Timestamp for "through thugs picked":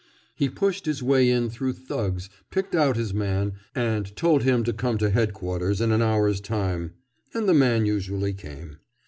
1.51-2.73